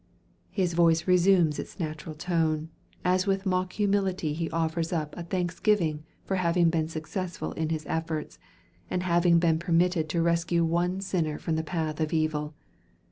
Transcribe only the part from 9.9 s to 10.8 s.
to rescue